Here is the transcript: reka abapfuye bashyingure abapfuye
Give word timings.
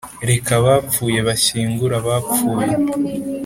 reka 0.29 0.51
abapfuye 0.59 1.19
bashyingure 1.27 1.93
abapfuye 2.01 2.71